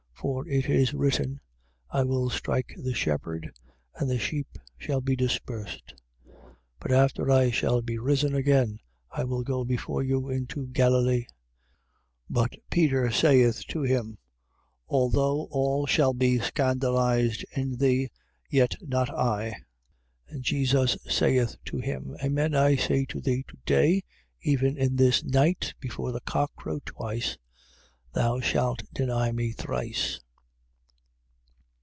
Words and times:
For 0.21 0.47
it 0.47 0.69
is 0.69 0.93
written: 0.93 1.41
I 1.89 2.03
will 2.03 2.29
strike 2.29 2.75
the 2.77 2.93
shepherd, 2.93 3.49
and 3.95 4.07
the 4.07 4.19
sheep 4.19 4.47
shall 4.77 5.01
be 5.01 5.15
dispersed. 5.15 5.95
14:28. 6.27 6.35
But 6.79 6.91
after 6.91 7.31
I 7.31 7.49
shall 7.49 7.81
be 7.81 7.97
risen 7.97 8.35
again, 8.35 8.81
I 9.09 9.23
will 9.23 9.41
go 9.41 9.63
before 9.65 10.03
you 10.03 10.29
into 10.29 10.67
Galilee. 10.67 11.21
14:29. 11.25 11.27
But 12.29 12.51
Peter 12.69 13.09
saith 13.09 13.63
to 13.69 13.81
him: 13.81 14.19
Although 14.87 15.47
all 15.49 15.87
shall 15.87 16.13
be 16.13 16.37
scandalized 16.37 17.43
in 17.55 17.77
thee, 17.77 18.11
yet 18.47 18.75
not 18.79 19.09
I. 19.09 19.49
14:30. 20.29 20.35
And 20.35 20.43
Jesus 20.43 20.97
saith 21.09 21.55
to 21.65 21.79
him: 21.79 22.15
Amen 22.23 22.53
I 22.53 22.75
say 22.75 23.05
to 23.05 23.21
thee, 23.21 23.43
to 23.47 23.57
day, 23.65 24.03
even 24.43 24.77
in 24.77 24.97
this 24.97 25.23
night, 25.23 25.73
before 25.79 26.11
the 26.11 26.21
cock 26.21 26.53
crow 26.55 26.79
twice, 26.85 27.39
thou 28.13 28.41
shalt 28.41 28.83
deny 28.93 29.31
me 29.31 29.53
thrice. 29.53 30.19